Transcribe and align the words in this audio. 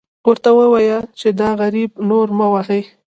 ورته 0.27 0.49
ووایه 0.57 0.99
چې 1.19 1.27
دا 1.39 1.49
غریب 1.61 1.91
نور 2.09 2.27
مه 2.37 2.47
وهئ. 2.53 2.83